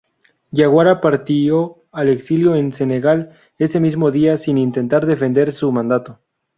Jawara 0.51 0.99
partió 0.99 1.83
al 1.91 2.09
exilio 2.09 2.55
en 2.55 2.73
Senegal 2.73 3.33
ese 3.59 3.79
mismo 3.79 4.09
día, 4.09 4.35
sin 4.35 4.57
intentar 4.57 5.05
defender 5.05 5.51
su 5.51 5.71
mandato. 5.71 6.19